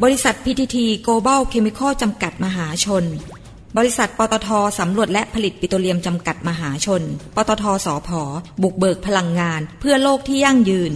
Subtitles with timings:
[0.00, 3.04] บริษัท PTT Global Chemical จำกัดมหาชน
[3.76, 7.02] บริษัท ปตทสำรวจและผลิตปิโตรเลียมจำกัดมหาชน
[7.36, 8.22] ปตทสอพอ
[8.62, 10.92] บุกเบิกพลังงาน เพื่อโลกที่ยั่งยืน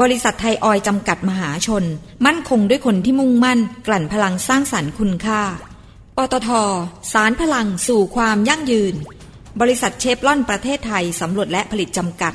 [0.00, 1.84] บริษัทไทยออยจำกัดมหาชน
[2.26, 5.42] มั่นคงด้วยคนที่มุ่งมั่น กลั่นพลังสร้างสรรค์คุณค่า
[6.16, 6.50] ปตท
[7.12, 8.94] สารพลังสู่ความยั่งยืน
[9.60, 12.34] บริษัทเชฟลอนประเทศไทยสำรวจและผลิตจำกัด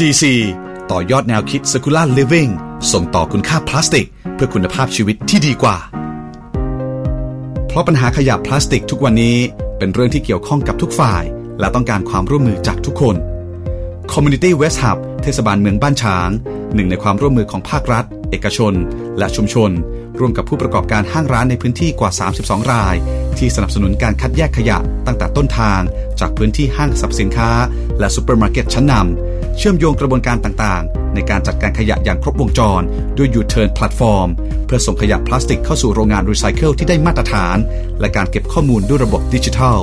[0.00, 0.24] GC
[0.90, 2.50] ต่อยอดแนวคิด Circular Living
[2.92, 5.76] ส่งต่อคุณค่าพลาสติก เพื่อคุณภาพชีวิตที่ดีกว่า
[7.68, 9.36] เพราะปัญหาขยะพลาสติกทุกวันนี้
[9.78, 11.22] เป็นเรื่องที่เกี่ยวข้องกับทุกฝ่าย
[11.60, 13.16] และต้องการความร่วมมือจากทุกคน
[14.12, 16.30] Community West Hub เทศบาลเมืองบ้านฉาง
[16.74, 18.74] หนึ่งในความร่วมมือของภาครัฐ เอกชน
[19.18, 19.70] และชุมชน
[20.18, 22.10] ร่วมกับผู้ประกอบการห้างร้านในพื้นที่กว่า
[22.42, 22.94] 32 ราย
[23.38, 25.80] ที่สนับสนุนการคัดแยกขยะตั้งแต่ต้นทาง
[26.20, 27.50] จากพื้นที่ห้างสรรพสินค้า
[27.98, 32.82] และซูเปอร์มาร์เก็ตชั้นนำเชื่อมโยงกระบวนการต่างๆ ในการจัดการขยะอย่างครบวงจร
[33.16, 34.28] ด้วย U-Turn Platform
[34.66, 37.56] เพื่อส่งขยะพลาสติกเข้าสู่โรงงานรีไซเคิลที่ได้มาตรฐาน
[38.00, 39.78] และการเก็บข้อมูลด้วยระบบดิจิทัล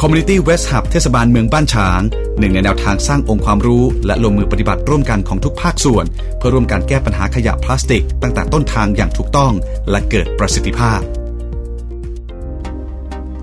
[0.00, 2.00] Community Waste Hub เทศบาลเมืองบ้านฉาง
[2.38, 6.04] หนึ่งในแนวทางสร้างองค์ความรู้ และลงมือปฏิบัติร่วมกันของทุกภาคส่วน
[6.38, 9.52] เพื่อร่วมการแก้ปัญหาขยะพลาสติก ตั้งแต่ต้นทางอย่างถูกต้อง
[9.90, 11.00] และเกิดประสิทธิภาพ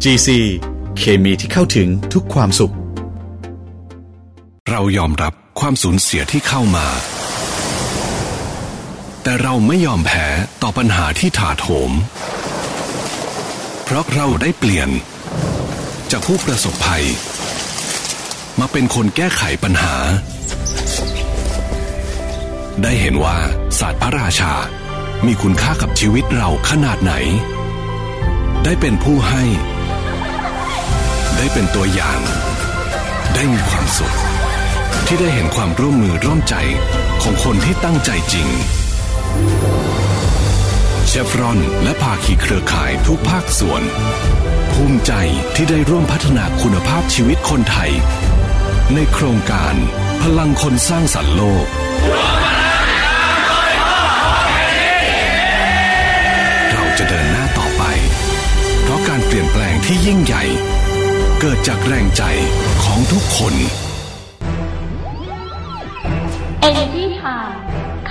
[0.04, 0.28] GC
[0.98, 2.74] เคมีที่เข้าถึงทุกความสุข
[4.70, 6.88] เรายอมรับความสูญเสียที่เข้ามา
[9.24, 10.28] แต่เราไม่ยอมแพ้
[10.62, 11.92] ต่อปัญหาที่ถาโถม
[13.84, 14.90] เพราะเราได้เปลี่ยน
[16.12, 17.06] จากผู้ประสบภัย
[18.60, 19.96] มาเป็นคนแก้ไขปัญหา
[22.82, 23.38] ได้เห็นว่า
[23.80, 24.54] ศาสตร์พระราชา
[25.26, 27.14] มีคุณค่ากับชีวิตเราขนาดไหน
[28.64, 29.44] ได้เป็นผู้ให้
[31.38, 32.20] ได้เป็นตัวอย่าง
[33.34, 34.16] ได้มีความสุข
[35.06, 36.56] ที่ได้เห็นความร่วมมือร่วมใจ
[37.22, 38.48] ของคนที่ตั้งใจจริง
[41.12, 43.82] เชฟรอน และภาคีเครือข่ายทุกภาคส่วน
[44.74, 45.14] ภูมิใจ
[45.56, 47.92] ที่ได้ร่วมพัฒนาคุณภาพชีวิตคนไทย
[48.94, 49.76] ในโครงการ
[50.22, 51.66] พลังคนสร้างสรรค์โลก
[56.72, 57.84] เราจะเดินหน้าต่อไป
[58.84, 60.44] เพราะการเปลี่ยนแปลงที่ยิ่งใหญ่
[61.40, 62.24] เกิดจากแรงใจ
[62.84, 63.54] ของทุกคน
[66.70, 67.56] Energy Time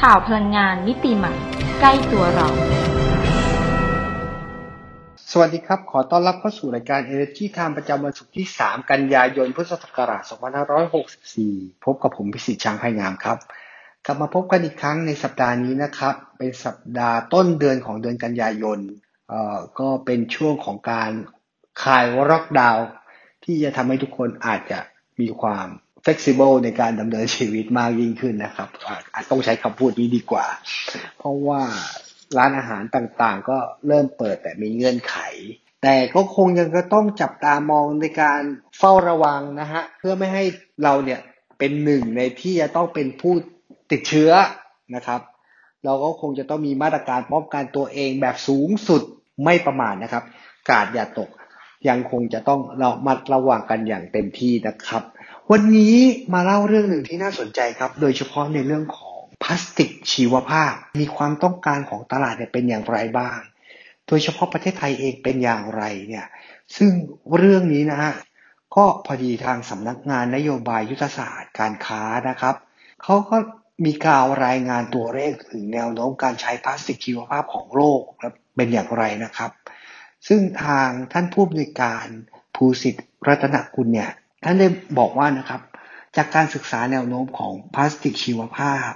[0.00, 1.34] ข่าวพลังงานมิติใหม่
[1.80, 2.50] ใกล้ตัวเรา
[5.32, 10.22] สวัสดีครับ ขอต้อนรับเข้าสู่รายการ Energy Time ประจำวันศุกร์ที่ 3 กันยายน พุทธศักราช
[11.02, 13.38] 2564 พบกับผมพิสิทธิ์ช้างไพงามครับ
[14.06, 18.78] กลับมาพบกันอีกครั้งในสัปดาห์นี้นะครับ เป็นสัปดาห์ต้นเดือนของเดือนกันยายน
[19.28, 21.10] เอ่อ ก็เป็นช่วงของการ
[21.82, 22.86] คลายล็อกดาวน์
[23.44, 24.80] ที่จะทำให้ทุกคนอาจจะ
[25.20, 25.66] มีความ
[26.04, 30.46] flexible ในการดำเนินชีวิตมากยิ่งขึ้นนะครับอ่าอาจต้องใช้คำพูดนี้ดีกว่า
[31.18, 31.62] เพราะว่า
[32.36, 35.16] ร้านอาหารต่างๆ ก็เริ่มเปิดแต่มีเงื่อนไข
[35.82, 38.40] แต่ก็คงยังก็ต้องจับตามองในการ
[38.78, 40.44] เฝ้าระวังนะฮะเพื่อไม่ให้
[40.84, 41.20] เราเนี่ย
[41.58, 43.32] เป็นหนึ่งในที่จะต้องเป็นผู้
[43.90, 44.30] ติดเชื้อ
[44.94, 45.20] นะครับ
[45.84, 49.02] เราก็คงจะต้องมีมาตรการป้องกันตัวเองแบบสูงสุด
[49.44, 50.24] ไม่ประมาทนะครับ
[50.70, 51.30] กาดอย่าตก
[51.88, 55.02] ยังคงจะต้องเรามัดระวังกันอย่างเต็มที่นะครับ
[55.50, 55.96] วันนี้
[56.32, 59.07] มาเล่าเรื่องหนึ่งที่น่าสนใจครับ โดยเฉพาะในเรื่องของ
[59.42, 63.38] พลาสติกชีวภาพ มีความต้องการของตลาดเนี่ยเป็นอย่างไรบ้าง
[64.06, 66.26] โดยเฉพาะประเทศไทยเองเป็นอย่างไรเนี่ย
[66.76, 66.90] ซึ่ง
[67.36, 68.14] เรื่องนี้นะฮะ
[68.76, 72.54] ก็พอดีทางสำนักงานนโยบายยุทธศาสตร์การค้านะครับ
[73.02, 73.36] เขาก็
[73.84, 78.00] มีกล่าวรายงานตัวเลขถึงแนวโน้มการใช้พลาสติกชีวภาพของโลก
[78.56, 79.50] เป็นอย่างไรนะครับ
[80.28, 82.06] ซึ่งทางท่านผู้อำนวยการ
[82.56, 84.10] ภูสิทธิ์รัตนกุลเนี่ย
[84.44, 84.68] ท่านได้
[84.98, 85.60] บอกว่านะครับ
[86.16, 88.90] จากการศึกษาแนวโน้มของพลาสติกชีวภาพ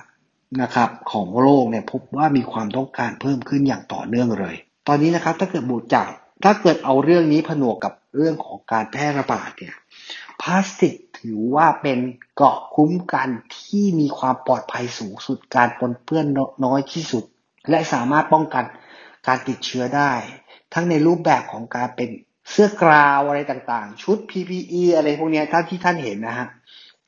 [0.61, 4.57] นะครับของโลกเนี่ยพบว่ามีความต้องการเพิ่มขึ้นอย่างต่อเนื่องเลย
[4.89, 6.11] ตอนนี้นะครับถ้าเกิดบูจาก
[6.45, 9.75] ถ้าเกิดเอาเรื่องนี้ผนวกกับเรื่องของการแพร่ระบาดเนี่ย
[10.43, 11.99] พลาสติกถือว่าเป็น
[12.37, 13.29] เกราะคุ้มกัน
[13.59, 16.27] ที่มีความปลอดภัยสูงสุดการปนเปื้อน
[16.65, 17.25] น้อยที่สุด
[17.71, 18.65] และสามารถป้องกัน
[19.27, 20.13] การติดเชื้อได้
[20.75, 22.11] ทั้งในรูปแบบของการเป็น
[22.51, 26.49] เสื้อกราวอะไรต่างๆ ชุด PPE อะไรพวกนี้ท่านที่ท่านเห็นนะฮะ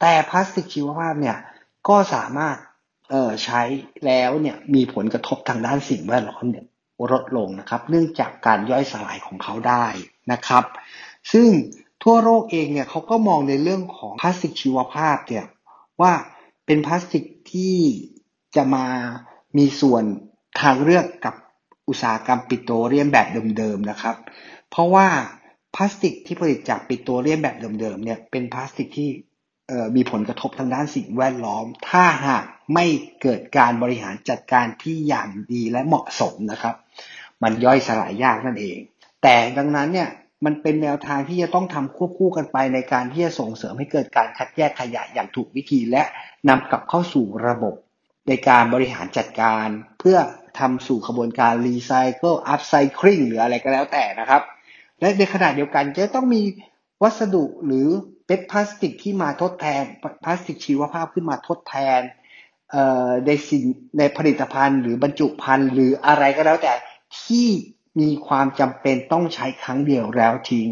[0.00, 1.36] แต่พลาสติกชีวภาพเนี่ย
[1.88, 2.56] ก็สามารถ
[3.10, 3.62] เออใช้
[4.06, 6.66] แล้วเนี่ยมีผลกระทบทางด้านสิ่งแวดล้อมเนี่ย
[7.12, 9.86] ลดลงนะครับ เนื่องจากการย่อยสลายของเขาได้
[10.32, 10.64] นะครับ
[11.32, 11.48] ซึ่ง
[12.04, 15.46] ทั่วโลกเองเนี่ยเขาก็มองในเรื่องของพลาสติกชีวภาพเนี่ย
[16.00, 16.12] ว่า
[16.66, 17.76] เป็นพลาสติกที่
[18.56, 18.86] จะมา
[19.58, 20.04] มีส่วน
[20.60, 21.34] ทางเลือกกับ
[21.88, 23.26] อุตสาหกรรมปิโตรเลียมแบบ
[23.58, 24.16] เดิมๆนะครับ
[24.70, 25.06] เพราะว่า
[25.74, 29.08] พลาสติกที่ผลิตจากปิโตรเลียมแบบเดิมๆเนี่ยเป็นพลาสติกที่
[29.96, 32.44] มีผลกระทบทางด้านสิ่งแวดล้อม ถ้าหาก
[32.74, 32.86] ไม่
[33.22, 36.74] เกิดการบริหารจัดการที่อย่างดีและเหมาะสมนะครับ
[37.42, 38.78] มันย่อยสลายยากนั่นเอง
[39.22, 40.08] แต่ดังนั้นเนี่ย
[40.44, 46.02] มันเป็นแนวทางที่จะต้องทำควบคู่กันไปในการที่จะส่งเสริมให้เกิดการคัดแยกขยะอย่างถูกวิธีและ
[46.48, 47.74] นำกลับเข้าสู่ระบบ
[48.28, 49.66] ในการบริหารจัดการ
[50.00, 50.18] เพื่อ
[50.58, 54.42] ทำสู่กระบวนการรีไซเคิล upcyคลิงหรืออะไรก็แล้วแต่นะครับ
[55.00, 56.42] และในขณะเดียวกันจะต้องมี
[57.02, 57.88] วัสดุหรือ
[58.26, 59.82] เป็นพลาสติกที่มาทดแทน
[60.24, 62.00] พลาสติกชีวภาพขึ้นมาทดแทน
[63.26, 63.64] ในสิ่ง
[63.98, 66.74] ในผลิตภัณฑ์ หรือบรรจุภัณฑ์หรืออะไรก็แล้วแต่
[67.22, 67.48] ที่
[68.00, 70.70] มีความจำเป็นต้องใช้ครั้งเดียวแล้วทิ้ง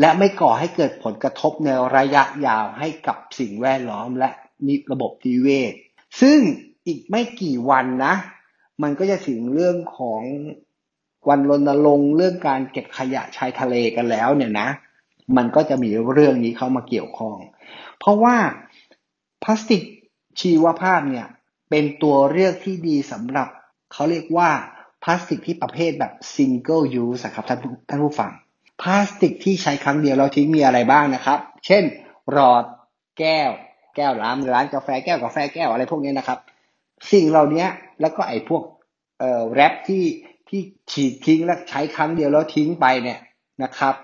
[0.00, 4.30] และไม่ก่อให้เกิดผลกระทบในระยะยาวให้กับสิ่งแวดล้อมและ
[4.66, 5.72] นิระบบนิเวศ
[6.20, 6.38] ซึ่ง
[6.86, 8.14] อีกไม่กี่วันนะ
[8.82, 10.22] มันก็จะถึงเรื่องของ
[11.28, 14.68] วันรณรงค์เรื่องการเก็บขยะชายทะเลกันแล้วเนี่ยนะ
[15.36, 17.36] มันก็จะมีเรื่องนี้เข้ามาเกี่ยวข้อง
[17.98, 18.36] เพราะว่า
[19.42, 19.82] พลาสติก
[20.40, 21.26] ชีวภาพเนี่ย
[21.70, 23.48] เป็นตัวเลือกที่ดีสำหรับ
[23.92, 24.50] เขาเรียกว่า
[25.02, 27.58] พลาสติกที่ประเภทแบบ single use ครับท่าน
[27.88, 28.32] ท่านผู้ฟัง
[28.82, 31.84] พลาสติกที่ใช้ครั้งเดียวเราทิ้งมีอะไรบ้างนะครับ เช่น
[32.32, 32.64] หลอด
[33.18, 33.50] แก้ว
[33.96, 36.38] แก้วร้านร้านกาแฟแก้วกาแฟแก้วอะไรพวกนี้นะครับ
[37.12, 37.66] สิ่งเหล่านี้
[38.00, 38.62] แล้วก็ไอ้พวก
[39.18, 40.04] เอ่อแรปที่
[40.48, 40.60] ที่
[40.92, 43.18] ฉีดทิ้งแล้วใช้ครั้งเดียวแล้วทิ้งไปเนี่ย
[43.62, 43.94] นะครับ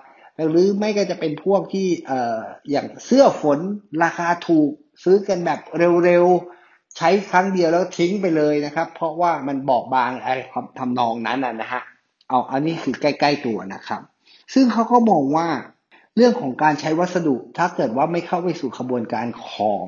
[0.51, 2.41] หรือไม่ก็จะเป็นพวกที่เอ่อ
[2.71, 3.59] อย่างเสื้อฝน
[4.03, 4.71] ราคาถูก
[5.05, 5.61] ซื้อกันแบบ
[6.05, 10.37] เร็วๆ ใช้ครั้งเดียวแล้วทิ้งไปเลยนะครับ เพราะว่ามันบอกบางอะไร
[10.79, 11.83] ทำนองนั้นนะฮะ
[12.29, 14.01] เอาอันนี้คือใกล้ๆตัวนะครับ
[14.55, 15.49] ซึ่งเขาก็มองว่า
[16.17, 19.87] เรื่องของการใช้วัสดุถ้าเกิดว่าไม่เข้าไปสู่ขบวนการของ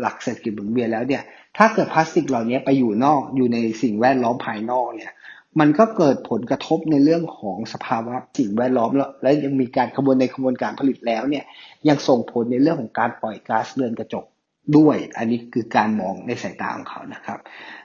[0.00, 1.22] หลักเศรษฐกิจหมุนเวียนแล้วเนี่ย
[1.56, 5.12] ถ้าเกิดพลาสติกเหล่านี้ไปอยู่นอกอยู่ในสิ่งแวดล้อมภายนอกเนี่ย
[5.60, 11.44] มันก็เกิดผลกระทบในเรื่องของสภาวะสิ่งแวดล้อมแล้วและยังมีการขบวนในขบวนการผลิตแล้วเนี่ย
[11.88, 14.24] ยังส่งผลในเรื่องของการปล่อยก๊าซเรือนกระจก
[14.76, 17.38] ด้วย อันนี้คือการมองในสายตาของเขานะครับ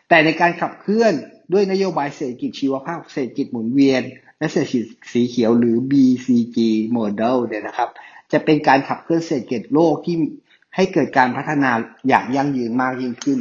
[0.10, 1.14] แต่ในการขับเคลื่อน
[1.54, 4.02] ด้วยนโยบายเศรษฐกิจชีวภาพเศรษฐกิจหมุนเวียน
[4.38, 6.58] และเศรษฐกิจสีเขียวหรือ BCG
[6.98, 7.90] model เนี่ยนะครับ
[8.32, 10.16] จะเป็นการขับเคลื่อนเศรษฐกิจโลกที่
[10.76, 11.72] ให้เกิดการพัฒนา
[12.08, 13.40] อย่างยั่งยืนมากยิ่งขึ้น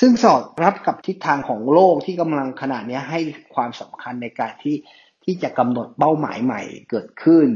[0.00, 3.18] ซึ่งสอดรับกับทิศทางของโลกที่กำลังขณะนี้ให้
[3.54, 4.76] ความสำคัญในการที่
[5.24, 7.46] ที่จะกำหนดเป้าหมายใหม่เกิดขึ้น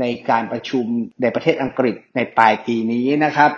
[0.00, 0.86] ในการประชุม
[1.22, 3.50] ในประเทศอังกฤษในปลายปีนี้นะครับ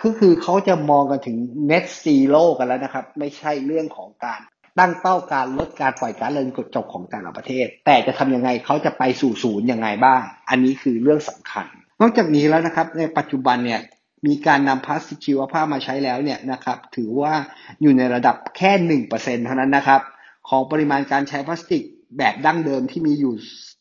[0.00, 1.36] คือคือเขาจะมองกันถึง
[1.70, 4.40] net zero กันแล้วนะครับ ไม่ใช่เรื่องของการ
[4.78, 11.66] ตั้งเป้าการลดการปล่อยก๊าซเรือนกระจกของแต่ละประเทศ แต่จะทำยังไงเขาจะไปสู่ศูนย์ยังไงบ้าง อันนี้คือเรื่องสำคัญ
[12.00, 13.80] นอกจากนี้แล้วนะครับ ในปัจจุบันเนี่ย
[14.26, 17.34] มีการนำพลาสติกชีวภาพมาใช้แล้วเนี่ยนะครับ ถือว่า
[17.82, 20.00] อยู่ในระดับแค่หนึ่งเปอร์เซ็นเท่านั้นนะครับ
[20.48, 21.82] ของปริมาณการใช้พลาสติก
[22.18, 23.34] แบบดั้งเดิมที่มีอยู่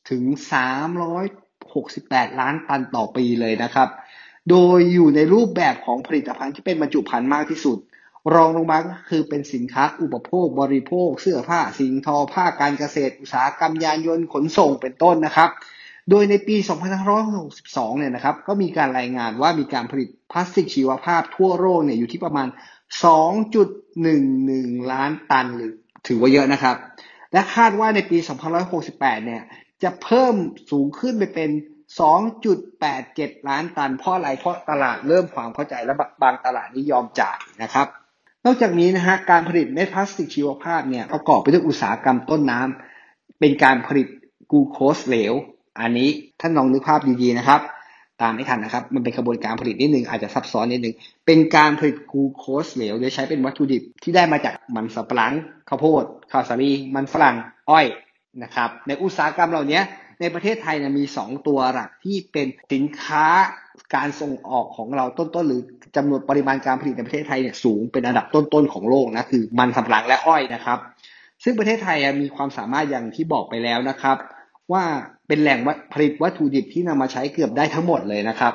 [0.10, 1.26] ถึงสามร้อย
[1.74, 3.90] หกสิบแปดล้านตันต่อปีเลยนะครับ
[4.50, 7.78] โดยอยู่ในรูปแบบของผลิตภัณฑ์ที่เป็นบรรจุภัณฑ์มากที่สุด
[8.34, 15.50] รองลงมาก็คือเป็นสินค้าอุปโภค บริโภค เสื้อผ้า สิ่งทอ ผ้าการเกษตร อุตสาหกรรมยานยนต์ ขนส่ง เป็นต้นนะครับ
[16.12, 16.56] โดยในปี
[17.28, 22.48] 2562 เนี่ยนะครับ ก็มีการรายงานว่ามีการผลิตพลาสติกชีวภาพทั่วโลกเนี่ยอยู่ที่ประมาณ
[23.74, 25.74] 2.11 ล้านตันหรือ
[26.08, 26.76] ถือว่าเยอะนะครับ
[27.34, 28.18] และคาดว่าในปี
[28.72, 29.42] 2568 เนี่ย
[29.84, 30.36] จะเพิ่ม
[30.72, 31.50] สูงขึ้นไปเป็น
[32.70, 37.88] 2.87 ล้านตัน เพราะอะไร เพราะตลาดเริ่มความเข้าใจและบางตลาดนี้ยอมจ่ายนะครับ
[38.46, 44.08] นอกจากนี้นะฮะ การผลิตเม็ดพลาสติกชีวภาพเนี่ยประกอบไปด้วยอุตสาหกรรมต้นน้ำเป็นการผลิต
[44.52, 45.34] กูโคสเหลว
[45.80, 46.10] อันนี้
[46.42, 47.62] ท่านลองนึกภาพดีๆนะครับ
[48.22, 55.34] ตามไม่ทันนะครับ มันเป็นกระบวนการผลิตนิดนึงอาจจะซับซ้อนนิดนึง เป็นการผลิตกูโคสเหลวโดยใช้เป็นวัตถุดิบที่ได้มาจากมันสับปะหลัง
[55.70, 57.36] ข้าวโพดข้าวสาลีมันฝรั่ง
[57.70, 57.86] อ้อย
[58.44, 59.80] นะครับ ในอุตสาหกรรมเหล่านี้
[60.20, 63.26] ในประเทศไทยเนี่ยมี 2 ตัวหลักที่เป็นสินค้า
[63.96, 65.62] การส่งออกของเราต้นๆหรือ
[65.96, 70.80] จำนวนปริมาณการผลิตในประเทศไทยเนี่ยสูงเป็นอันดับต้นๆของโลกนะคือมันสำปะหลังและอ้อยนะครับ
[71.44, 74.18] ซึ่งประเทศไทยมีความสามารถอย่างที่บอกไปแล้วนะครับ
[74.72, 74.84] ว่า
[75.32, 75.60] เป็นแหล่ง
[75.94, 78.54] ผลิตวัตถุดิบที่นำมาใช้เกือบได้ทั้งหมดเลยนะครับ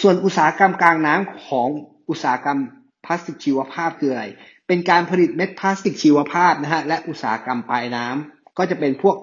[0.00, 1.68] ส่วนอุตสาหกรรมกลางน้ำของ
[2.10, 2.58] อุตสาหกรรม
[3.04, 4.24] พลาสติกชีวภาพคืออะไร
[4.68, 9.16] เป็นการผลิตเม็ดพลาสติกชีวภาพนะฮะและอุตสาหกรรมปลายน้ำก็จะเป็นพวก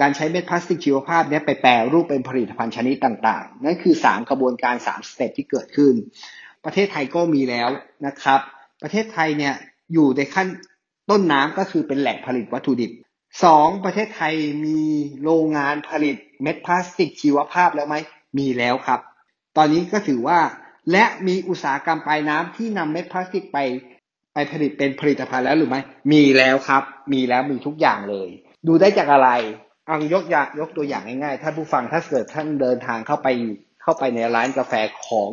[0.00, 5.94] การใช้เม็ดพลาสติกชีวภาพนี้ไปแปรรูปเป็นผลิตภัณฑ์ชนิดต่างๆ นั่นคือ 3 กระบวนการ 3 step ที่เกิดขึ้น
[6.64, 7.68] ประเทศไทยก็มีแล้ว
[8.06, 8.40] นะครับ
[8.82, 9.54] ประเทศไทยเนี่ย
[9.92, 10.46] อยู่ในขั้น
[11.10, 12.92] ต้นน้ำก็คือเป็นแหล่งผลิตวัตถุดิบ
[13.38, 13.84] 2.
[13.84, 14.34] ประเทศไทย
[14.64, 14.80] มี
[15.24, 17.96] โรงงานผลิต เม็ดพลาสติกชีวภาพแล้วไหม
[18.38, 19.00] มีแล้วครับ
[19.56, 20.38] ตอนนี้ก็ถือว่า
[20.92, 23.58] และมีอุตสาหกรรมปลายน้ำที่นำเม็ดพลาสติกไป
[24.34, 25.80] ไปผลิตเป็นผลิตภัณฑ์แล้วหรือไม่
[26.12, 28.28] มีแล้วครับ มีแล้วมีทุกอย่างเลย
[28.66, 29.30] ดูได้จากอะไร
[29.86, 33.28] เอายกยายกตัวอย่างง่ายๆท่านผู้ฟังถ้าเกิดท่านเดินทางเข้าไป
[33.82, 34.72] เข้าไปในร้านกาแฟ
[35.06, 35.30] ของ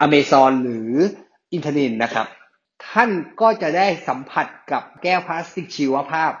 [0.00, 0.92] อเมซอนหรือ
[1.52, 2.26] อินเทอร์เน็ตนะครับ
[2.90, 6.32] ท่านก็จะได้สัมผัสกับแก้วพลาสติกชีวภาพ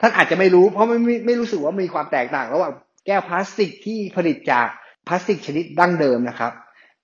[0.00, 2.72] ท่านอาจจะไม่รู้เพราะไม่ไม่รู้สึกว่ามีความแตกต่างระหว่าง
[3.08, 4.68] แก้วพลาสติกที่ผลิตจาก
[5.08, 6.52] พลาสติกชนิดดั้งเดิมนะครับ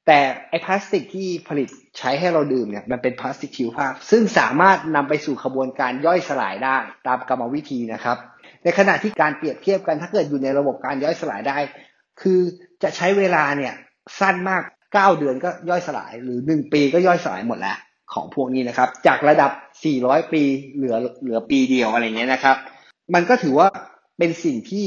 [0.07, 1.69] แต่ไอพลาสติกที่ผลิต
[1.99, 8.17] ใช้ให้เราดื่มเนี่ยมันเป็นพลาสติกชีวภาพ ซึ่งสามารถนำไปสู่ขบวนการย่อยสลายได้ตามกรรมวิธีนะครับ
[8.65, 11.59] ในขณะที่การเปรียบเทียบกันถ้าเกิดอยู่ในระบบการย่อยสลายได้
[12.21, 12.41] คือ
[12.83, 13.75] จะใช้เวลาเนี่ย
[14.21, 17.77] สั้นมาก 9 เดือนก็ย่อยสลาย หรือ 1 ปีก็ย่อยสลายหมดแล้ว
[18.15, 19.51] ของพวกนี้นะครับ จากระดับ
[19.93, 20.43] 400 ปี
[20.77, 22.57] เหลือเหลือปีเดียวอะไรเงี้ยนะครับ
[23.15, 23.69] มันก็ถือว่า
[24.19, 24.87] เป็นสิ่งที่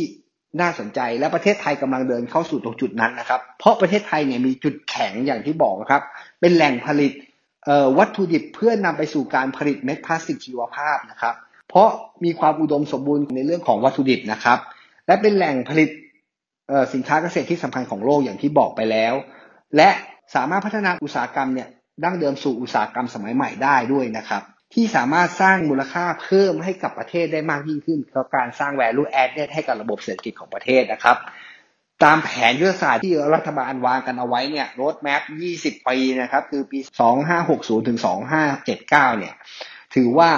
[0.61, 6.03] น่าสนใจและประเทศไทยกำลังเดินเข้าสู่ตรงจุดนั้นนะครับ เพราะประเทศไทยเนี่ยมีจุดแข็งอย่างที่บอกครับ
[6.41, 7.11] เป็นแหล่งผลิต
[7.97, 11.35] วัตถุดิบเพื่อนำไปสู่การผลิตเม็ดพลาสติกชีวภาพนะครับ
[11.69, 11.87] เพราะ
[12.23, 14.57] มีความอุดมสมบูรณ์ในเรื่องของวัตถุดิบนะครับ
[15.07, 15.89] และเป็นแหล่งผลิต
[16.93, 19.13] สินค้าเกษตรที่สำคัญของโลกอย่างที่บอกไปแล้ว
[19.75, 19.89] และ
[20.35, 21.67] สามารถพัฒนาอุตสาหกรรมเนี่ย
[22.03, 24.43] ดั้งเดิมสู่อุตสาหกรรมสมัยใหม่ได้ด้วยนะครับ
[24.73, 31.17] ที่สามารถสร้างมูลค่าเพิ่มให้กับประเทศได้มากยิ่งขึ้นเพราะการสร้าง value added ให้กับระบบเศรษฐกิจของประเทศนะครับ
[32.03, 35.21] ตามแผนยุทธศาสตร์ที่รัฐบาลวางกันเอาไว้เนี่ยรถแมพ
[35.55, 36.79] 20 ปีนะครับ คือปี
[37.33, 37.99] 2560 ถึง
[38.63, 39.33] 2579 เนี่ย
[39.95, 40.29] ถือว่า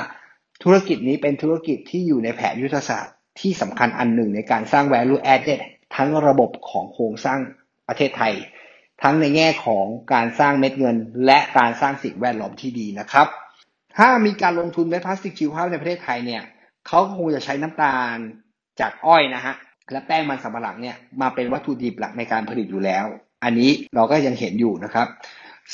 [0.64, 5.60] ธุรกิจนี้เป็นธุรกิจที่อยู่ในแผนยุทธศาสตร์ที่สำคัญอันหนึ่งในการสร้าง value added
[5.96, 7.40] ทั้งระบบของโครงสร้าง
[7.88, 8.34] ประเทศไทย
[9.04, 13.28] ทั้งในแง่ของการสร้างเม็ดเงิน และการสร้างสิ่งแวดล้อมที่ดีนะครับ
[14.00, 16.44] ถ้ามีการลงทุนในพลาสติกชีวภาพในประเทศไทยเนี่ย
[16.88, 18.18] เขาคงจะใช้น้ำตาล
[18.80, 19.56] จากอ้อยนะฮะ
[19.92, 23.06] และแป้งมันสำปะหลังเนี่ยมาเป็นวัตถุดิบหลักในการผลิตอยู่แล้ว
[23.44, 25.08] อันนี้เราก็ยังเห็นอยู่นะครับ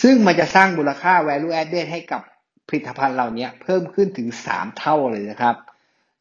[0.02, 2.22] ซึ่งมันจะสร้างมูลค่า value added ให้กับ
[2.68, 5.56] ผลิตภัณฑ์เหล่านี้เพิ่มขึ้นถึง 3 เท่าเลยนะครับ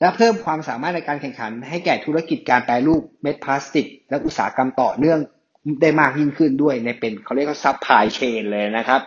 [0.00, 5.18] และเพิ่มความสามารถในการแข่งขัน ให้แก่ธุรกิจการแปรรูปเม็ดพลาสติก และอุตสาหกรรมต่อเนื่อง
[5.82, 9.00] ได้มากยิ่งขึ้นด้วยในเป็นเขาเรียกว่า supply chain เลยนะครับ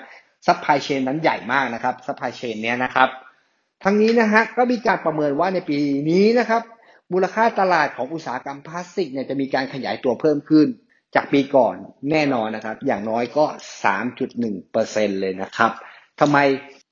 [0.46, 3.10] supply chain นั้นใหญ่มากนะครับ supply chain เนี้ยนะครับ
[3.84, 5.78] ทั้งนี้นะฮะก็มีการประเมินว่าในปี
[6.10, 6.62] นี้นะครับ
[7.14, 10.68] มูลค่าตลาดของอุตสาหกรรมพลาสติกเนี่ยจะมีการขยายตัวเพิ่มขึ้น
[11.16, 11.76] จากปีก่อน
[12.12, 13.46] แน่นอนนะครับ อย่างน้อยก็
[14.34, 15.72] 3.1%เลยนะครับ
[16.20, 16.38] ทำไม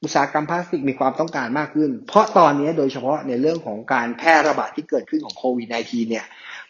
[0.04, 6.26] อุตสาหกรรมพลาสติกมีความต้องการมากขึ้น เพราะตอนนี้โดยเฉพาะในเรื่องของการแพร่ระบาดที่เกิดขึ้นของโควิด -19 เนี่ย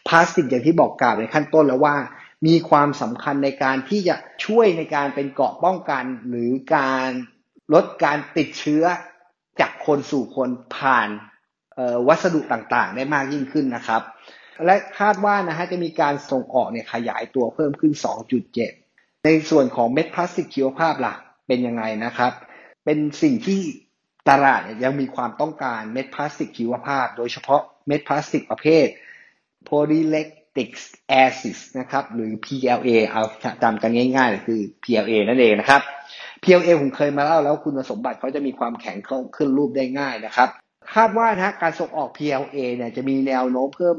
[0.08, 1.96] พลาสติกอย่างที่บอกกล่าวในขั้นต้นแล้วว่า
[2.46, 7.10] มีความสำคัญในการที่จะช่วยในการเป็นเกราะป้องกัน หรือการ
[7.74, 8.84] ลดการติดเชื้อ
[9.60, 11.08] จากคนสู่คนผ่าน
[12.08, 14.02] วัสดุต่างๆ ได้มากยิ่งขึ้นนะครับ
[14.64, 17.92] และคาดว่านะฮะจะมีการส่งออกเนี่ยขยายตัวเพิ่มขึ้น
[18.58, 21.14] 2.7 ในส่วนของเม็ดพลาสติกชีวภาพล่ะ
[21.46, 22.32] เป็นยังไงนะครับ
[22.84, 23.60] เป็นสิ่งที่
[24.30, 28.86] ตลาดยังมีความต้องการเม็ดพลาสติกชีวภาพ โดยเฉพาะเม็ดพลาสติกประเภท
[29.64, 30.70] โพลีเรซ Lactic
[31.24, 33.22] Acid นะครับ หรือ PLA เอา
[33.62, 35.80] จำกันง่ายๆ คือ PLA นั่นเองนะครับ
[36.42, 38.98] PLA ผมเคยมาเล่าแล้วคุณสมบัติเขาจะมีความแข็ง
[39.36, 40.48] ขึ้นรูปได้ง่ายนะครับ
[40.94, 43.96] คาดว่านะการส่งออก PLA เนี่ยจะมีแนวโน้มเพิ่ม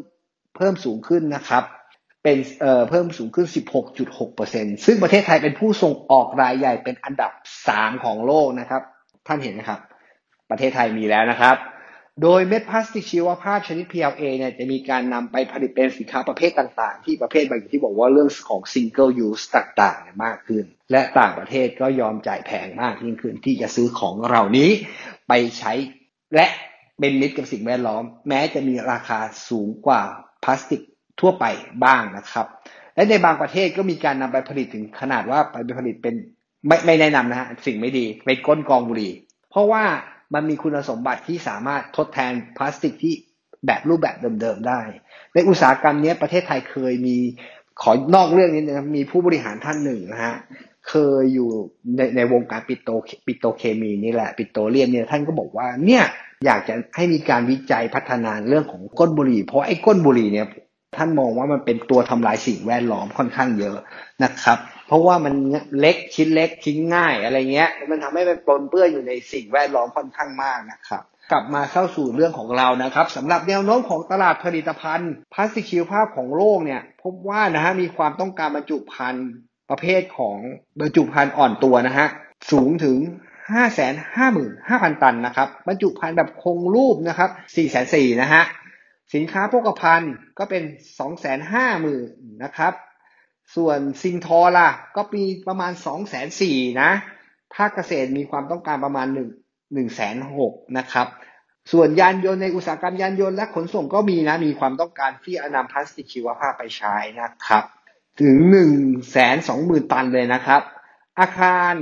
[0.57, 1.63] เพิ่มสูงขึ้นนะครับ
[2.23, 3.47] เป็นเอ่อเพิ่มสูงขึ้น
[4.15, 7.31] 16.6%ซึ่งประเทศไทยเป็นผู้ส่งออกรายใหญ่เป็นอันดับ
[7.67, 8.81] สามของโลกนะครับ
[9.27, 9.79] ท่านเห็นนะครับ
[10.49, 11.55] ประเทศไทยมีแล้วนะครับ
[12.21, 24.69] โดยเม็ดพลาสติกชีวภาพชนิด PLA เนี่ยจะมีการนำไปผลิตเป็นสินค้าประเภทต่างๆ ที่ประเภทบางอย่างที่บอกว่าเรื่องของ single use ต่างๆมากขึ้น และต่างประเทศก็ยอมจ่ายแพงมากยิ่งขึ้นที่จะซื้อของเหล่านี้
[25.27, 25.73] ไปใช้
[26.35, 26.45] และ
[26.99, 29.19] เป็นมิตรกับสิ่งแวดล้อม แม้จะมีราคา
[29.49, 30.01] สูงกว่า
[30.43, 30.81] พลาสติก
[31.19, 31.45] ทั่วไป
[31.85, 32.47] บ้างนะครับ
[32.95, 36.15] และในบางประเทศก็มีการนำไปผลิตถึงขนาดว่าไปผลิตเป็น
[36.67, 39.13] ไม่ไม่แนะนำนะฮะสิ่งไม่ดีเป็นก้นกองบุหรี่
[39.51, 39.83] เพราะว่า
[40.33, 43.13] มันมีคุณสมบัติที่สามารถทดแทนพลาสติกที่
[43.65, 44.81] แบบรูปแบบเดิมๆได้
[45.33, 47.17] ในอุตสาหกรรมนี้ประเทศไทยเคยมี
[47.81, 50.35] ขอนอกเรื่องนี้นะมีผู้บริหารท่านหนึ่งนะฮะ
[50.89, 51.49] เคยอยู่
[51.95, 52.89] ในในวงการปิโต
[53.25, 56.03] ปิโตเคมีนี่แหละ ปิโตเลียมเนี่ยท่านก็บอกว่าเนี่ย
[56.45, 60.47] อยากจะให้มีการวิจัยพัฒนาเรื่องของก้นบุหรี่ เพราะไอ้ก้นบุหรี่เนี่ย
[60.95, 63.77] ท่านมองว่ามันเป็นตัวทำลายสิ่งแวดล้อมค่อนข้างเยอะ
[64.23, 65.33] นะครับ เพราะว่ามัน
[65.79, 79.27] เล็กชิ้นเล็กชิ้นง่ายอะไรเงี้ย มันทำให้มันปนเปื้อนอยู่ในสิ่งแวดล้อมค่อนข้างมากนะครับ กลับมาเข้าสู่เรื่องของเรานะครับสำหรับแนวโน้มของตลาดผลิตภัณฑ์พลาสติกชีวภาพของโลกเนี่ย พบว่านะฮะมีความต้องการบรรจุภัณฑ์
[79.69, 80.37] ประเภทของ
[80.79, 82.07] บรรจุภัณฑ์อ่อนตัวนะฮะ
[82.51, 82.97] สูงถึง
[83.49, 83.67] 5 5
[84.17, 84.37] 5 0
[84.69, 88.43] 0 0 ตันนะครับบรรจุภัณฑ์แบบคงรูปนะครับ4 4 0 0 0นะฮะ
[89.13, 90.63] สินค้าโภคภัณฑ์ก็เป็น
[90.97, 92.73] 2 5 0 0 0 0นะครับ
[93.55, 96.91] ส่วนซิงทอล่ะ ก็มีประมาณ 2 4 0 0 0นะ
[97.55, 101.07] ภาคเกษตรมีความต้องการประมาณ 1 1 6 0 0 0นะครับ
[101.71, 107.63] ส่วนยานยนต์ในอุตสาหกรรมยานยนต์และขนส่งก็มีนะ มีความต้องการที่จะนำพลาสติกชีวภาพไปใช้นะครับ
[108.21, 108.71] ถึง1นึ่ง
[109.11, 110.61] แสนสองหมื่นตันเลยนะครับ
[111.19, 111.73] อาคาร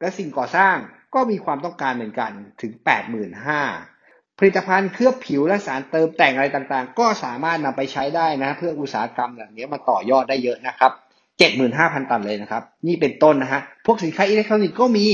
[0.00, 0.76] และสิ่งก่อสร้าง
[1.14, 2.32] ก็มีความต้องการเหมือนกัน
[2.62, 2.72] ถึง
[3.34, 3.93] 85,000
[4.38, 10.92] ผลิตภัณฑ์เคลือบผิวและสารเติมแต่งอะไรต่างๆ ก็สามารถนำไปใช้ได้นะ เพื่ออุตสาหกรรมแบบนี้มาต่อยอดได้เยอะนะครับ
[11.50, 15.06] 75,000ตันเลยนะครับ นี่เป็นต้นนะฮะ พวกสินค้าอิเล็กทรอนิกส์ก็มี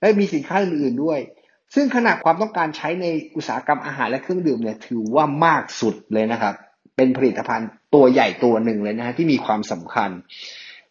[0.00, 1.20] และมีสินค้าอื่นๆด้วย
[1.74, 6.54] ซึ่งขนาดความต้องการใช้ในอุตสาหกรรมอาหารและเครื่องดื่มเนี่ยถือว่ามากสุดเลยนะครับ
[6.96, 10.10] เป็นผลิตภัณฑ์ตัวใหญ่ตัวหนึ่งเลยนะฮะที่มีความสำคัญ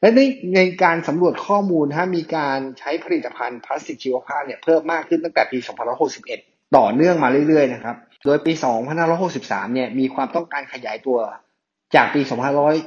[0.02, 0.20] และใน
[0.56, 7.96] ในการสำรวจข้อมูลถ้ามีการใช้ผลิตภัณฑ์พลาสติกชีวภาพเนี่ยเพิ่มมากขึ้นตั้งแต่ปี 2561 ต่อเนื่องมาเรื่อยๆนะครับ
[8.26, 8.54] โดยปี
[9.14, 11.18] 2563 เนี่ยมีความต้องการขยายตัว
[11.96, 12.22] จากปี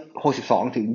[0.04, 0.86] 2562 ถึง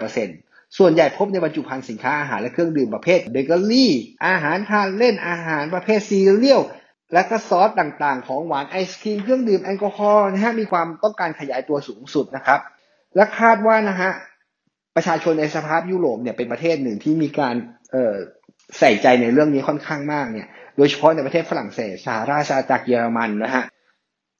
[0.00, 3.92] 28.75%ส่วนใหญ่พบในบรรจุภัณฑ์สินค้าอาหารและเครื่องดื่มประเภทเบเกอรี่
[4.26, 6.60] อาหารทานเล่นอาหารประเภทซีเรียล
[7.14, 12.60] และก็ซอสต่างๆ ของหวานไอศครีมเครื่องดื่มแอลกอฮอล์นะฮะมีความต้องการขยายตัวสูงสุดนะครับ
[13.16, 14.10] และคาดว่านะฮะ
[14.96, 17.54] ประชาชนในสภาพยุโรปเนี่ยเป็นประเทศหนึ่งที่มีการ
[18.78, 23.64] ใส่ใจในเรื่องนี้ค่อนข้างมากเนี่ย โดยเฉพาะในประเทศฝรั่งเศสสหราชอาณาจักรเยอรมันนะฮะ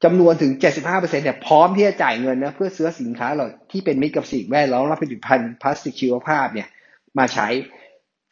[0.05, 6.69] จำนวนถึง 75%เนี่ยพร้อมที่จะจ่ายเงินนะเพื่อซื้อสินค้าเหล่าที่เป็นมิตรกับสิ่งแวดล้อมและผลิตภัณฑ์พลาสติกชีวภาพเนี่ย
[7.19, 7.49] มาใช้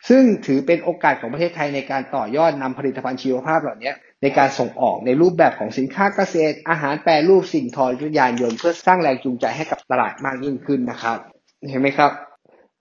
[0.09, 11.19] ซึ่งถือเป็นโอกาสของประเทศไทยในการต่อยอดนำผลิตภัณฑ์ชีวภาพเหล่านี้ในการส่งออกในรูปแบบของสินค้าเกษตร อาหารแปรรูปสิ่งทอยยานยนต์เพื่อสร้างแรงจูงใจให้กับตลาดมากยิ่งขึ้นนะครับ
[11.71, 12.11] เห็นไหมครับ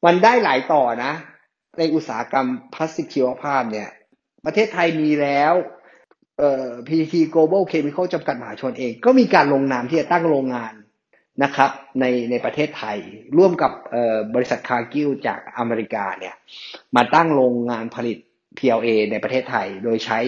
[0.06, 1.12] มันได้หลายต่อนะ
[1.78, 3.90] ในอุตสาหกรรมพลาสติกชีวภาพเนี่ย
[4.46, 5.54] ประเทศไทยมีแล้ว
[6.38, 10.74] เอ่อ PTT Global Chemical จำกัดมหาชนเอง ก็มีการลงนามที่จะตั้งโรงงาน
[11.44, 12.98] นะครับ ในในประเทศไทย
[13.38, 13.72] ร่วมกับ
[14.36, 16.36] บริษัทคาร์กิลจากอเมริกาเนี่ย
[16.96, 18.18] มาตั้งโรงงานผลิต
[18.58, 20.20] PLA ในประเทศไทย โดยใช้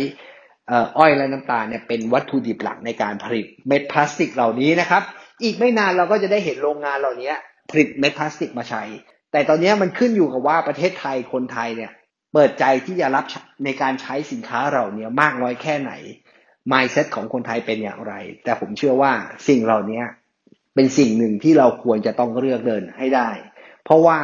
[0.98, 5.04] อ้อยและน้ำตาลเนี่ยเป็นวัตถุดิบหลักในการผลิตเม็ดพลาสติกเหล่านี้นะครับ
[5.44, 7.32] อีกไม่นานเราก็จะได้เห็นโรงงานเหล่านี้
[7.72, 8.84] ผลิตเม็ดพลาสติกมาใช้
[9.32, 11.92] แต่ตอนนี้มันขึ้นอยู่กับว่าประเทศไทยคนไทยเนี่ย
[12.34, 13.26] เปิดใจที่จะรับ
[13.66, 15.92] ในการใช้สินค้าเหล่านี้มากน้อยแค่ไหน
[16.72, 19.12] mindset ของคนไทยเป็นอย่างไร แต่ผมเชื่อว่า
[19.48, 20.02] สิ่งเหล่านี้
[20.76, 23.30] เป็นสิ่งหนึ่งที่เราควรจะต้องเลือกเดินให้ได้
[23.84, 24.18] เพราะว่า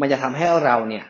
[0.00, 1.04] มันจะทำให้เราเนี่ย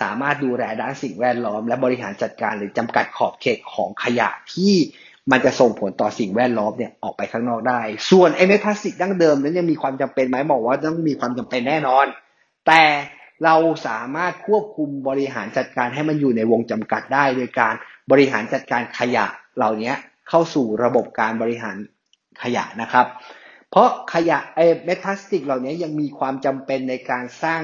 [0.00, 4.74] สามารถดูแลด้านสิ่งแวดล้อม และบริหารจัดการหรือจำกัดขอบเขตของขยะที่
[5.30, 12.06] มันจะส่งผลต่อสิ่งแวดล้อมเนี่ยออกไปข้างนอกได้ ส่วนไอ้เม็ดพลาสติกดั้งเดิมนั้นยังมีความจำเป็นไหมบอกว่าต้องมีความจำเป็นแน่นอน
[12.66, 12.82] แต่
[13.44, 17.74] เราสามารถควบคุมบริหารจัดการให้มันอยู่ในวงจำกัดได้ โดยการ
[18.10, 19.92] บริหารจัดการขยะเหล่านี้
[20.28, 21.76] เข้าสู่ระบบการบริหาร
[22.42, 23.06] ขยะนะครับ
[23.70, 27.62] เพราะขยะไอ้เม็ดพลาสติกเหล่านี้ยังมีความจำเป็นในการสร้าง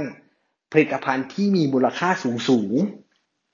[0.73, 2.73] ผลิตภัณฑ์ที่มีมูลค่าสูงสูง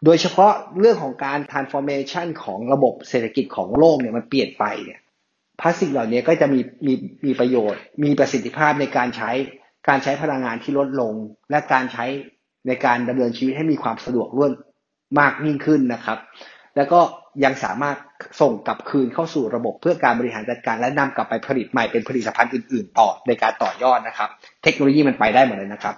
[0.04, 5.00] โดยเฉพาะเรื่องของการ transformation ของระบบเศรษฐกิจของโลกเนี่ยมันเปลี่ยนไปเนี่ย
[5.60, 9.30] พลาสติกเหล่านี้ก็จะมีมีมีประโยชน์ มีประสิทธิภาพในการใช้
[9.88, 11.12] การใช้พลังงานที่ลดลง
[11.50, 12.04] และการใช้
[12.66, 14.52] ในการดำเนินชีวิตให้มีความสะดวกรวด
[15.18, 16.18] มากยิ่งขึ้นนะครับ
[16.76, 17.00] แล้วก็
[17.44, 17.96] ยังสามารถ
[18.40, 24.28] ส่งกลับคืนเข้าสู่ระบบเพื่อการบริหารจัดการ และนำกลับไปผลิตใหม่เป็นผลิตภัณฑ์อื่น ๆ ต่อในการต่อยอดนะครับ
[24.62, 25.94] เทคโนโลยีมันไปได้หมดเลยนะครับ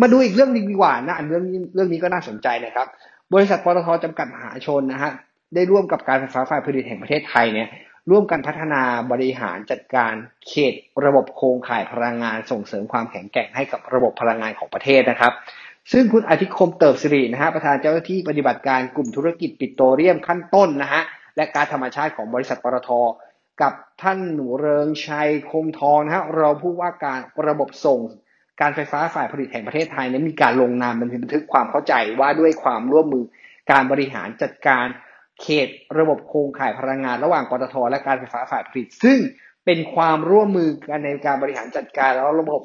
[0.00, 2.86] มาดูอีกเรื่องนึงดีกว่านะอันเรื่องนี้เรื่องนี้ก็น่าสนใจนะครับ
[3.34, 5.10] บริษัทปตทจำกัดมหาชนนะฮะ
[5.54, 7.68] ได้ร่วมกับการไฟฟ้าฝ่ายผลิตแห่งประเทศไทยเนี่ย
[8.10, 8.82] ร่วมกันพัฒนา
[9.12, 10.12] บริหารจัดการ
[10.48, 15.32] เขตระบบโครงข่ายพลังงานส่งเสริมความแข็งแกร่งให้กับระบบพลังงานของประเทศนะครับ
[15.92, 21.02] ซึ่งคุณอาทิคมเติบสิรินะฮะประธานเจ้าหน้าที่ปฏิบัติการกลุ่มธุรกิจปิโตรเลียมขั้นต้นนะฮะ
[21.36, 22.90] และการธรรมชาติของบริษัทปตท
[23.62, 28.00] กับท่านหนูเริงชัยคมทองนะฮะเราผู้ว่าการระบบส่ง
[28.60, 33.24] การไฟฟ้าฝ่ายผลิตแห่งประเทศไทยนั้นมีการลงนามบันทึกความเข้าใจว่าด้วยความร่วมมือ
[33.70, 34.86] การบริหารจัดการ
[35.42, 39.18] เขตระบบโครงข่ายพลังงานระหว่างปตทและการไฟฟ้าฝ่ายผลิต ซึ่ง
[39.64, 42.60] เป็นความร่วมมือกันในการบริหารจัดการแล้วระบบ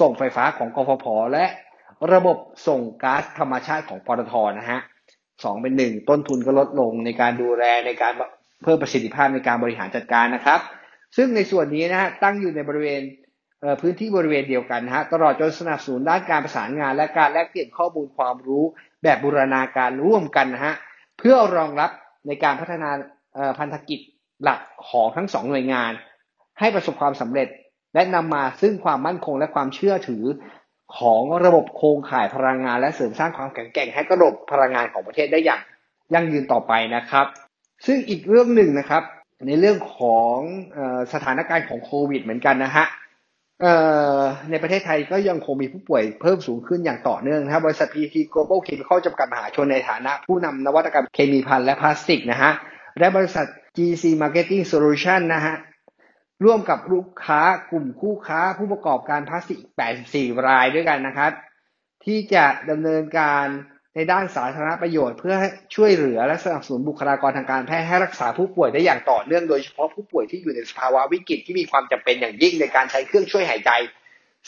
[0.00, 1.44] ส่งไฟฟ้าของกฟผและ
[2.12, 2.36] ระบบ
[2.68, 4.80] ส่งก๊าซธรรมชาติของปตทนะฮะ
[5.44, 8.12] สองเป็นหนึ่งต้นทุนก็ลดลงในการดูแลในการ
[8.62, 10.60] เพิ่มประสิทธิภาพในการบริหารจัดการนะครับ
[11.16, 13.02] ซึ่งในส่วนนี้นะฮะตั้งอยู่ในบริเวณ
[13.80, 18.64] พื้นที่บริเวณเดียวกันนะฮะตลอดจนสนับสนุนด้านการประสานงาน และการแลกเปลี่ยนข้อมูลความรู้
[19.02, 20.74] แบบบูรณาการร่วมกันนะฮะ
[21.18, 21.90] เพื่อรองรับ
[22.26, 22.90] ในการพัฒนา
[23.58, 24.00] พันธกิจ
[24.42, 25.92] หลักของทั้งสองหน่วยงาน
[26.58, 27.48] ให้ประสบความสำเร็จ
[27.94, 30.24] และนำมาซึ่งความมั่นคงและความเชื่อถือ
[30.98, 35.60] ของระบบโครงข่ายพลังงานและเสริมสร้างความแข็งแกร่งให้ระบบพลังงานของประเทศได้อย่าง
[36.14, 37.26] ยั่งยืนต่อไปนะครับ
[37.86, 39.02] ซึ่งอีกเรื่องหนึ่งนะครับ
[39.46, 40.36] ในเรื่องของ
[41.12, 42.86] สถานการณ์ของโควิดเหมือนกันนะฮะ
[44.50, 52.52] ในประเทศไทยก็ยังคงมีผู้ป่วยเพิ่มสูงขึ้นอย่างต่อเนื่องนะครับบริษัท PT Global Chemical จำกัดมหาชนในฐานะผู้นำนวัตกรรมเคมีภัณฑ์และพลาสติกนะฮะ
[52.98, 55.54] และบริษัท GC Marketing Solution นะฮะ
[56.44, 57.40] ร่วมกับลูกค้า
[57.70, 59.60] กลุ่มคู่ค้าผู้ประกอบการพลาสติก
[60.00, 61.32] 84 รายด้วยกันนะครับ
[62.04, 63.46] ที่จะดำเนินการ
[63.94, 65.34] ในด้านสาธารณประโยชน์เพื่อ
[65.74, 73.70] ช่วยเหลือและสนับสนุนบุคลากรทางการแพทย์ให้รักษาผู้ป่วยได้อย่างต่อเนื่องโดยเฉพาะผู้ป่วยที่อยู่ในสภาวะวิกฤตที่มีความจำเป็นอย่างยิ่งในการใช้เครื่องช่วยหายใจ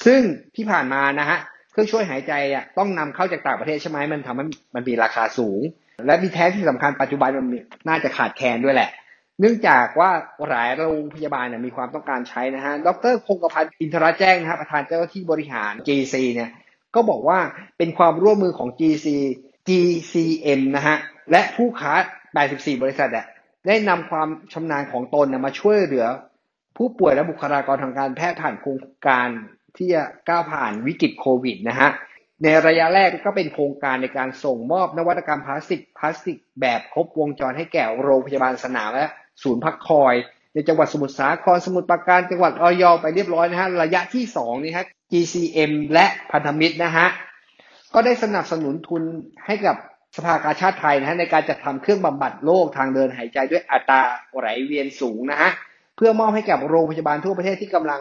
[0.04, 0.20] ซึ่ง
[0.56, 1.38] ที่ผ่านมานะฮะ
[1.70, 5.60] เครื่องช่วยหายใจอะต้องนำเข้าจากต่างประเทศใช่ไหมมันทำให้มันมีราคาสูง
[6.06, 7.46] และมีแท้ที่สำคัญปัจจุบันมัน
[7.88, 8.90] น่าจะขาดแคลนด้วยแหละ
[9.40, 10.10] เนื่องจากว่า
[10.48, 16.50] หลายโรงพยาบาลเนี่ยมีความต้องการใช้นะฮะดรคงกพันธ์อินทราแจ้งนะครับประธานเจ้าหน้าที่บริหาร GC เนี่ย
[16.94, 17.38] ก็บอกว่า
[17.78, 19.06] เป็นความร่วมมือของ GC
[19.68, 20.96] GCM นะฮะ
[21.30, 21.92] และผู้ค้า
[22.36, 23.26] 84 บริษัทอะ
[23.66, 26.06] ได้นำความชำนาญของตนมาช่วยเหลือ
[26.76, 29.28] ผู้ป่วยและบุคลากรทางการแพทย์ผ่านโครงการ
[29.76, 31.90] ที่จะก้าวผ่านวิกฤตโควิดนะฮะ
[32.42, 39.08] ในระยะแรกก็เป็นโครงการในการส่งมอบนวัตกรรมพลาสติกพลาสติกแบบครบวงจรให้แก่โรงพยาบาลสนามและ
[39.42, 40.14] ศูนย์พักคอย
[40.54, 47.06] ในจังหวัดสมุทรสาครสมุทรปราการจังหวัดออยไปเรียบร้อยนะฮะ ระยะที่สองนี่ฮะ GCM และพันธมิตรนะฮะ
[47.94, 49.02] ก็ได้สนับสนุนทุน
[49.46, 49.76] ให้กับ
[50.16, 54.00] สภากาชาติไทยนะฮะในการจัดทำเครื่องบำบัดโรคทางเดินหายใจด้วยอัตรา
[54.36, 55.50] ไหลเวียนสูงนะฮะ
[55.96, 58.00] เพื่อมอบให้กับโรงพยาบาลทั่วประเทศที่กำลัง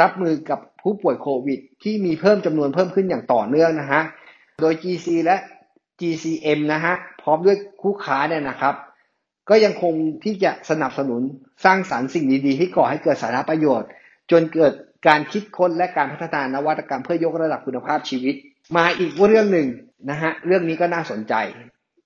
[0.00, 4.02] รับมือกับผู้ป่วยโควิด ที่มีเพิ่มจำนวนเพิ่มขึ้นอย่างต่อเนื่องนะฮะ
[4.60, 5.36] โดย GC และ
[6.00, 8.74] GCM นะฮะพร้อมด้วยคู่ค้าเนี่ยนะครับ
[9.48, 11.22] ก็ยังคงที่จะสนับสนุน
[11.64, 13.88] สร้างสารรค์สิ่งดีๆ ที่ก่อให้เกิดสาธารณประโยชน์
[14.30, 14.72] จนเกิด
[15.06, 18.34] การคิดค้นและการพัฒนานวัตกรรมเพื่อยกระดับคุณภาพชีวิต
[18.76, 19.68] มาอีกเรื่องหนึ่ง
[20.10, 21.34] นะฮะเรื่องนี้ก็น่าสนใจ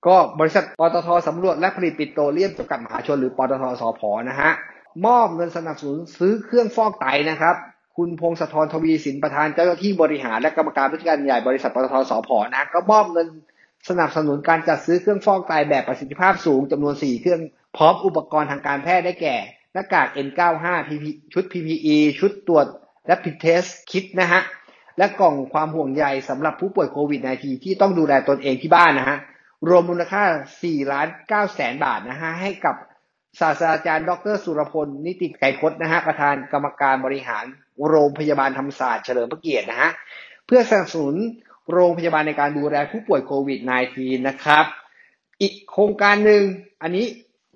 [0.07, 4.51] ก็บริษัทปตทสำรวจและผลิตปิโตรเลียมจำกัดมหาชนหรือปตทสพนะฮะ
[5.07, 7.57] มอบเงินสนับสนุนซื้อเครื่องฟอกไตนะครับ
[7.97, 13.27] คุณพงศธรทวีสินประธานเจ้าหน้าที่บริหารและกรรมการผู้จัดการใหญ่บริษัทปตทสพนะก็มอบเงิน
[13.89, 17.41] สนับสนุนการจัดซื้อเครื่องฟอกไตแบบประสิทธิภาพสูงจำนวน 4 เครื่อง
[17.77, 19.37] พร้อมอุปกรณ์ทางการแพทย์ได้แก่
[19.73, 20.67] หน้ากาก N95
[21.33, 22.67] ชุด PPE ชุดตรวจ
[23.09, 24.41] Rapid Test คิดนะฮะ
[24.99, 29.19] และกล่องความห่วงใยสำหรับผู้ป่วยโควิด -19 ที่ต้องดูแลตนเองที่บ้านนะฮะ
[29.69, 30.25] รวมมูลค่า
[30.59, 32.77] 4ล้าน9แสนบาทนะฮะ ให้กับ
[33.41, 37.45] ศาสตราจารย์ ดร สุรพล นิติไกรพจน์นะฮะ ประธานกรรมการบริหาร
[37.89, 39.91] โรงพยาบาลธรรมศาสตร์เฉลิมพระเกียรตินะฮะ
[40.47, 41.17] เพื่อสนับสนุน
[41.73, 43.61] โรงพยาบาลในการดูแลผู้ป่วยโควิด
[43.95, 44.65] -19 นะครับ
[45.41, 46.43] อีกโครงการหนึ่ง
[46.83, 47.07] อันนี้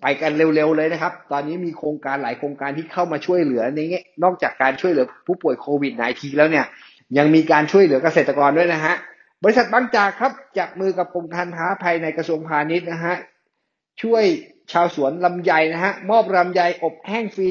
[0.02, 6.66] ไปกันเร็วๆเลยนะครับ ตอนนี้มีโครงการหลายโครงการที่เข้ามาช่วยเหลือในนี้นอกจากการช่วยเหลือผู้ป่วยโควิด -19 แล้วเนี่ย
[7.18, 8.94] ยังมีการช่วยเหลือเกษตรกรด้วยนะฮะ
[9.44, 13.14] บริษัทบางจากครับจับมือกับกรมการค้าภายในกระทรวงพาณิชย์นะฮะ
[14.02, 14.24] ช่วย
[14.72, 17.50] ชาวสวนลำไยนะฮะ มอบลำไยอบแห้งฟรี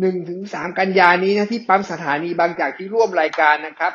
[0.00, 3.92] หนึ่งถึงสามกันยานี้นะที่ปั๊มสถานีบางจากที่ร่วมรายการนะครับ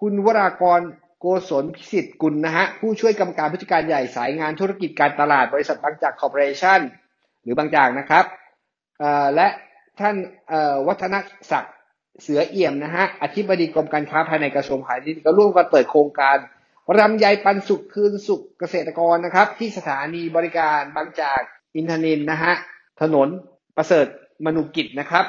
[0.00, 0.80] คุณวรากร
[1.20, 6.80] โกศลพิสิทธิ์กุลนะฮะผู้ช่วยกรรมการผู้จัดการใหญ่สายงานธุรกิจการตลาดบริษัทบางจากคอร์ปอเรชั่น
[7.42, 8.24] หรือบางจากนะครับ
[9.34, 9.48] และ
[10.00, 10.16] ท่าน
[10.86, 11.14] วัฒน
[11.50, 11.74] ศักดิ์
[12.22, 16.36] เสือเอี่ยมนะฮะอธิบดีกรมการค้าภายในกระทรวงพาณิชย์ก็ร่วมกันเปิดโครงการ
[16.98, 21.40] รำไยปันสุขคืนสุขเกษตรกรนะครับ ที่สถานีบริการบางจาก
[21.76, 22.54] อินทนินนะฮะ
[23.02, 23.28] ถนน
[23.76, 24.06] ประเสริฐ
[24.46, 25.24] มนุกิจนะครับ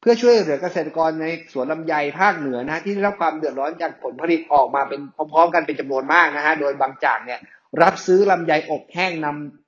[0.00, 5.00] เพื่อช่วยเหลือเกษตรกรในสวนลำไยภาคเหนือนะที่ได้รับความเดือดร้อนจากผลผลิตออกมาเป็น
[5.32, 7.40] พร้อมๆ กันเป็นจำนวนมากนะฮะโดยบางจากเนี่ย
[7.82, 9.67] รับซื้อลำไยอบแห้งนำ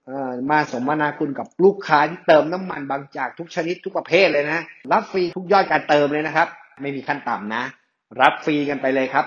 [0.50, 4.60] มาสมนาคุณกับลูกค้าที่เติมน้ำมันบางจากทุกชนิดทุกประเภทเลยนะ
[4.92, 6.48] รับฟรีทุกยอดการเติมเลยนะครับ
[6.82, 7.62] ไม่มีขั้นต่ำนะ
[8.20, 9.26] รับฟรีกันไปเลยครับ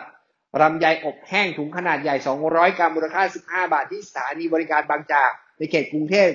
[0.62, 2.16] ลำไยอบแห้งถุงขนาดใหญ่
[2.48, 6.30] 200 กรัมมูลค่า 15 บาทที่สถานีบริการบางจากในเขตกรุงเทพ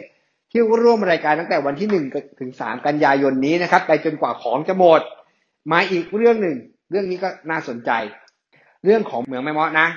[0.51, 5.01] ที่ร่วมรายการตั้งแต่วันที่ 1 ถึง 3 กันยายนนี้นะครับไปจนกว่าของจะหมด
[5.73, 6.57] มาอีกเรื่องหนึ่ง
[6.91, 7.91] เรื่องนี้ก็น่าสนใจ
[8.85, 9.89] เรื่องของเหมืองแม่มอนะ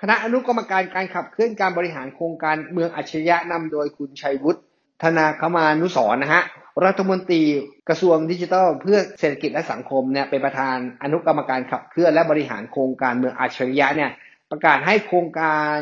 [0.00, 4.60] คณะอนุกรรมการการขับเคลื่อนการบริหารโครงการเมืองอัจฉริยะนำโดยคุณชัยวุฒิ
[5.02, 6.42] ธนาคมานุสรนะฮะ
[6.84, 7.42] รัฐมนตรี
[7.88, 14.10] กระทรวงดิจิทัล เพื่อเศรษฐกิจและสังคมเนี่ยเป็นประธานอนุกรรมการขับเคลื่อนและบริหารโครงการเมืองอัจฉริยะเนี่ย
[14.50, 15.76] ประกาศให้โครงการ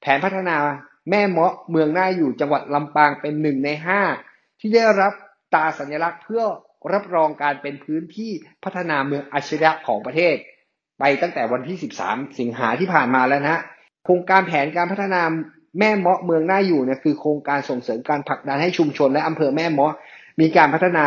[0.00, 0.56] แผนพัฒนา
[1.10, 4.02] แม่เมาะเมืองหน่าอยู่จังหวัดลำปางเป็นหนึ่งในห้า
[4.60, 5.12] ที่ได้รับ
[5.54, 6.42] ตาสัญลักษณ์เพื่อ
[6.92, 8.30] รับรองการเป็นพื้นที่
[8.64, 10.36] พัฒนาเมืองอัจฉริยะของประเทศ
[10.98, 13.60] ไปตั้งแต่วันที่ 13 สิงหาที่ผ่านมาแล้วนะฮะ
[14.04, 15.22] โครงการแผนการพัฒนา
[15.78, 19.92] แม่เมาะเมืองน่าอยู่เนี่ยคือโครงการส่งเสริมการผลักดันให้ชุมชนและอำเภอแม่เมาะ
[20.40, 21.04] มีการพัฒนา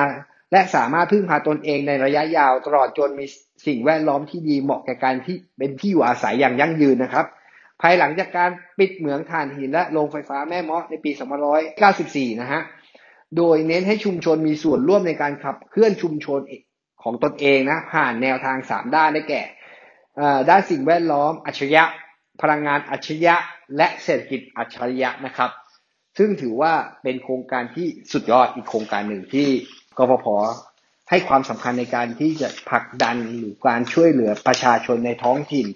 [0.51, 3.25] และสามารถพึ่งพาตนเองในระยะยาวตลอดจนมี
[3.65, 7.25] สิ่งแวดล้อมที่ดีเหมาะแก่การที่เป็นที่อยู่อาศัยอย่างยั่งยืนนะครับ
[7.81, 11.11] ภายหลังจากการปิดเหมืองถ่านหินและโรงไฟฟ้าแม่เมาะในปี
[11.75, 12.61] 2594 นะฮะ
[13.37, 16.39] โดยเน้นให้ชุมชนมีส่วนร่วมในการขับเคลื่อนชุมชน
[17.03, 19.41] ของตนเองนะผ่านแนวทาง 3 ด้านได้แก่
[20.49, 21.83] ด้านสิ่งแวดล้อมอัจฉริยะ
[22.41, 23.35] พลังงานอัจฉริยะ
[23.77, 25.51] และเศรษฐกิจอัจฉริยะนะครับ
[26.17, 29.47] ซึ่งถือว่าเป็นโครงการที่สุดยอดอีกโครงการหนึ่งที่
[29.97, 30.27] กฟผ
[31.09, 35.67] ให้ความสำคัญในการที่จะผลักดันหรือการช่วยเหลือประชาชนในท้องถิ่น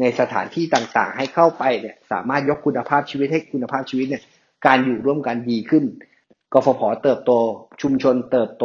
[0.00, 4.22] ในสถานที่ต่างๆ ให้เข้าไปเนี่ยสามารถยกคุณภาพชีวิตให้คุณภาพชีวิตเนี่ย
[4.66, 5.84] การอยู่ร่วมกันดีขึ้น
[6.52, 7.32] กฟผเติบโต
[7.82, 8.64] ชุมชนเติบโต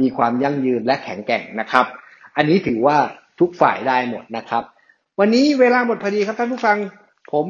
[0.00, 1.86] มีความยั่งยืนและแข็งแกร่งนะครับ
[2.36, 2.98] อันนี้ถือว่า
[3.40, 4.62] ทุกฝ่ายได้หมดนะครับ
[5.20, 6.76] วันนี้เวลาหมดพอดีครับท่านผู้ฟัง
[7.32, 7.46] ผม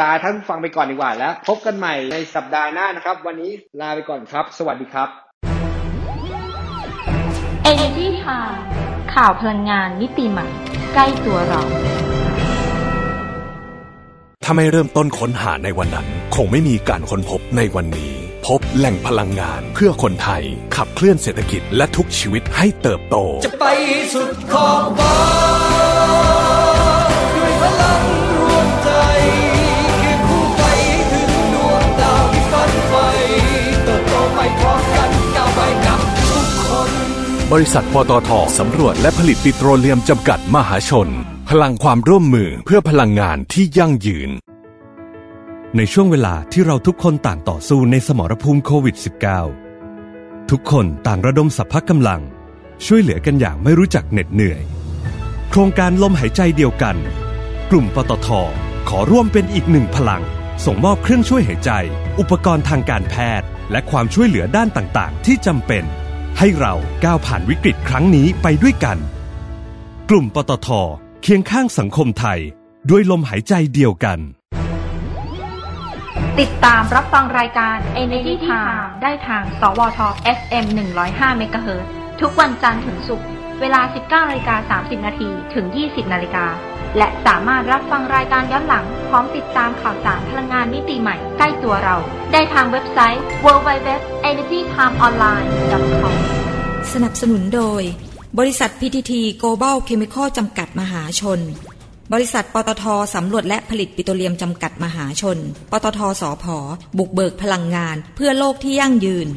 [0.00, 5.08] ลาท่านผู้ฟังไปก่อนดีกว่าแล้ว พบกันใหม่ในสัปดาห์หน้านะครับ วันนี้ลาไปก่อนครับ สวัสดีครับ
[7.70, 8.60] Energy Time
[9.14, 10.48] ข่าวพลังงานมิติใหม่
[10.94, 11.62] ใกล้ตัวเรา
[14.44, 20.42] ถ้าไม่เริ่มต้นค้นหาในวันนั้น คงไม่มีการค้นพบในวันนี้ พบแหล่งพลังงานเพื่อคนไทย
[20.76, 23.64] ขับเคลื่อนเศรษฐกิจและทุกชีวิตให้เติบโต จะไป
[24.14, 25.16] สุดขอบฟ้า
[27.36, 28.02] ด้วยพลัง
[28.38, 28.90] รวมใจ
[29.96, 30.62] เคียงคู่ไป
[31.12, 33.06] ถึงดวงดาวที่ฝันใฝ่
[33.84, 36.90] เติบโตไปพร้อมกันก้าวไปกับทุกคน
[37.52, 41.08] บริษัทปตทสำรวจและผลิตปิโตรเลียมจำกัดมหาชน
[41.50, 44.32] พลังความร่วมมือเพื่อพลังงานที่ยั่งยืน
[45.78, 48.96] ในช่วงเวลาที่เราทุกคนต่างต่อสู้ในสมรภูมิโควิด
[49.72, 52.20] -19 ทุกคนต่างระดมสัพพะกำลัง
[52.86, 54.62] ช่วยเหลือกันอย่างไม่รู้จักเหน็ดเหนื่อย
[55.50, 56.96] โครงการลมหายใจเดียวกัน
[57.70, 58.28] กลุ่มปตท
[58.88, 60.22] ขอร่วมเป็นอีกหนึ่งพลัง
[60.64, 61.70] ส่งมอบเครื่องช่วยหายใจ
[62.18, 65.84] อุปกรณ์ทางการแพทย์ และความช่วยเหลือด้านต่างๆ ที่จำเป็น
[66.38, 68.98] ให้เราก้าวผ่านวิกฤตครั้งนี้ไปด้วยกัน
[70.10, 70.68] กลุ่มปตท
[71.22, 72.40] เคียงข้างสังคมไทย
[72.90, 74.20] ด้วยลมหายใจเดียวกัน
[76.40, 80.00] ติดตามรับฟังรายการ Energy Time ได้ทาง สวท
[80.38, 80.66] FM
[81.00, 81.82] 105 MHz
[82.20, 83.28] ทุกวันจันทร์ถึงศุกร์
[83.60, 86.46] เวลา 19นาฬิกา30 นาที ถึง 20 นาฬิกา
[86.98, 91.96] และสามารถรับฟังรายการย้อนหลัง พร้อมติดตามข่าวสารพลังงานมิติใหม่ใกล้ตัวเรา
[92.32, 96.14] ได้ทางเว็บไซต์ www.energytimeonline.com
[96.92, 97.82] สนับสนุนโดย
[98.38, 101.40] บริษัท PTT Global Chemical จำกัดมหาชน
[102.12, 105.38] บริษัท ปตทสำรวจและผลิตปิโตรเลียมจำกัดมหาชน
[105.70, 106.56] ปตทสอพอ
[106.98, 109.28] บุกเบิกพลังงาน เพื่อโลกที่ยั่งยืน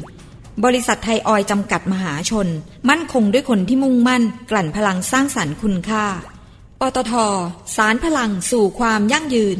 [0.64, 2.48] บริษัทไทยออยจำกัดมหาชน
[2.88, 6.04] มั่นคงด้วยคนที่มุ่งมั่น กลั่นพลังสร้างสรรค์คุณค่า
[6.80, 7.12] ปตท
[7.76, 9.58] สารพลังสู่ความยั่งยืน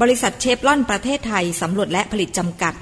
[0.00, 2.74] บริษัทเชฟลอนประเทศไทยสำรวจและผลิตจำกัด